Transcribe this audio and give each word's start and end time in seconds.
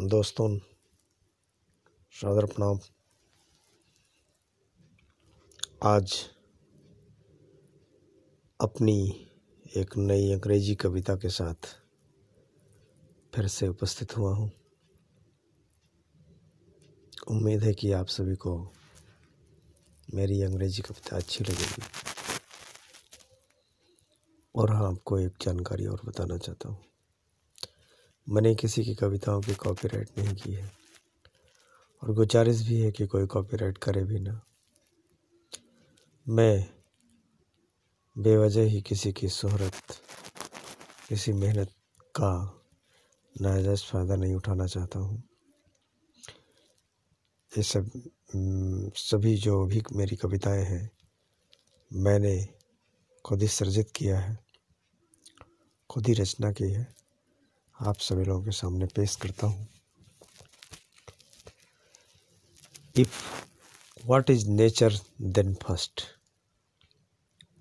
दोस्तों 0.00 0.58
सादर 2.12 2.44
प्रणाम 2.44 2.78
आज 5.82 6.12
अपनी 8.60 9.26
एक 9.76 9.96
नई 9.96 10.32
अंग्रेज़ी 10.32 10.74
कविता 10.74 11.16
के 11.16 11.28
साथ 11.28 11.74
फिर 13.34 13.46
से 13.46 13.68
उपस्थित 13.68 14.16
हुआ 14.16 14.34
हूँ। 14.34 14.50
उम्मीद 17.28 17.62
है 17.62 17.74
कि 17.74 17.92
आप 17.92 18.06
सभी 18.06 18.34
को 18.36 18.74
मेरी 20.14 20.42
अंग्रेज़ी 20.42 20.82
कविता 20.82 21.16
अच्छी 21.16 21.44
लगेगी। 21.44 21.82
और 24.54 24.70
हाँ 24.70 24.88
आपको 24.90 25.18
एक 25.18 25.32
जानकारी 25.42 25.86
और 25.86 26.02
बताना 26.04 26.38
चाहता 26.38 26.68
हूँ। 26.68 26.84
मैंने 28.28 28.54
किसी 28.54 28.84
की 28.84 28.94
कविताओं 28.94 29.40
की 29.40 29.54
कॉपीराइट 29.54 30.08
नहीं 30.18 30.36
की 30.36 30.52
है। 30.52 30.72
और 32.02 32.12
गुजारिश 32.12 32.62
भी 32.62 32.80
है 32.80 32.92
कि 32.92 33.06
कोई 33.06 33.26
कॉपीराइट 33.26 33.78
करे 33.78 34.04
भी 34.04 34.20
ना। 34.20 34.40
मैं 36.28 36.74
बेवजह 38.18 38.62
ही 38.62 38.82
किसी 38.82 39.12
की 39.12 39.28
शोहरत 39.28 39.72
किसी 41.08 41.32
मेहनत 41.32 41.68
का 42.14 42.60
नाजायज़ 43.40 43.84
फ़ायदा 43.84 44.16
नहीं 44.16 44.34
उठाना 44.34 44.66
चाहता 44.66 44.98
हूँ। 44.98 45.22
ये 47.56 47.62
सब 47.62 47.90
सभी 48.96 49.36
जो 49.36 49.66
भी 49.66 49.82
मेरी 49.92 50.16
कविताएँ 50.16 50.64
हैं, 50.64 50.90
मैंने 51.92 52.48
खुद 53.24 53.42
ही 53.42 53.48
सर्जित 53.48 53.90
किया 53.96 54.20
है, 54.20 54.38
खुद 55.90 56.06
ही 56.06 56.12
रचना 56.12 56.52
की 56.52 56.72
है। 56.72 56.97
आप 57.86 57.98
सभी 58.00 58.24
लोगों 58.24 58.42
के 58.44 58.50
सामने 58.50 58.86
पेश 58.94 59.14
करता 59.22 59.46
हूँ। 59.46 59.66
If 62.98 63.20
what 64.10 64.30
is 64.30 64.48
nature 64.50 64.94
then 65.36 65.54
first 65.62 66.02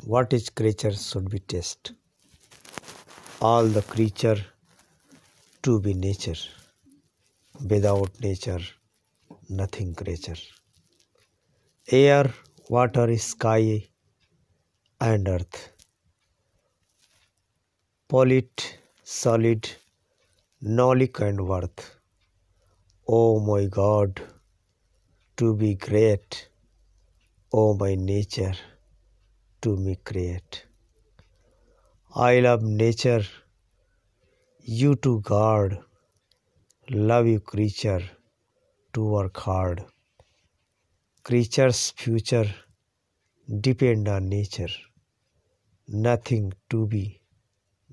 what 0.10 0.34
is 0.34 0.50
creature 0.62 0.94
should 0.98 1.30
be 1.32 1.40
test 1.54 1.94
all 3.44 3.74
the 3.74 3.84
creature 3.94 4.38
to 5.64 5.80
be 5.80 5.94
nature 5.94 6.38
without 7.56 8.22
nature 8.22 8.68
nothing 9.52 9.96
creature. 9.96 10.40
Air 11.88 12.34
water 12.72 13.16
sky 13.32 13.78
and 15.02 15.30
earth 15.30 15.66
polite 18.10 18.62
solid 19.08 19.66
knowledge 20.60 21.20
and 21.20 21.48
worth. 21.48 22.00
O 23.08 23.40
my 23.40 23.68
God, 23.68 24.20
to 25.38 25.56
be 25.56 25.76
great, 25.76 26.50
O 27.54 27.76
my 27.76 27.94
nature, 27.94 28.56
to 29.62 29.78
me 29.78 29.98
create. 30.04 30.66
I 32.16 32.40
love 32.40 32.64
nature, 32.64 33.24
you 34.62 34.96
to 34.96 35.22
guard, 35.22 35.78
love 36.90 37.28
you 37.28 37.40
creature, 37.40 38.02
to 38.94 39.06
work 39.06 39.38
hard. 39.38 39.86
Creature's 41.24 41.92
future 41.92 42.52
depend 43.62 44.08
on 44.08 44.28
nature, 44.28 44.74
nothing 45.88 46.52
to 46.72 46.88
be 46.88 47.22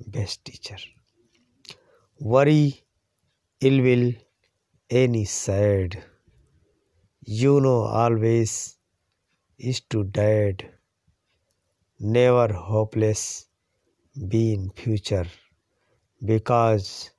best 0.07 0.47
teacher 0.47 0.79
worry, 2.25 2.83
ill 3.61 3.83
will, 3.83 4.13
any 4.89 5.27
sad. 5.27 6.03
You 7.21 7.61
know 7.61 7.83
always 7.83 8.79
is 9.59 9.81
to 9.91 10.05
dead. 10.05 10.71
Never 12.01 12.51
hopeless 12.55 13.47
be 14.29 14.55
in 14.55 14.71
future 14.71 15.27
because 16.25 17.11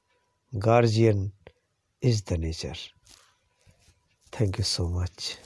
guardian 0.58 1.32
is 2.02 2.24
the 2.24 2.38
nature. 2.40 2.80
Thank 4.32 4.58
you 4.58 4.64
so 4.64 4.88
much. 4.88 5.38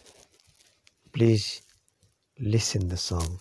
Please 1.11 1.61
listen 2.39 2.87
the 2.87 2.97
song. 2.97 3.39